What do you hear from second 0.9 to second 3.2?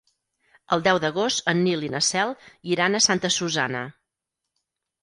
d'agost en Nil i na Cel iran a